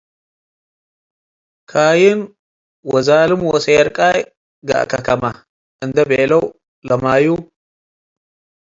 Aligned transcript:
ካይን 1.71 2.19
ወዛልም 2.91 3.41
ወሴርቃይ 3.51 4.19
ገአከ 4.67 4.91
ከመ’’ 5.05 5.23
እንዴ 5.83 5.97
ቤለው 6.11 6.43
ለማዩ 6.87 7.25